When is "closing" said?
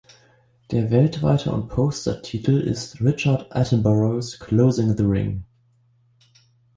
4.39-4.97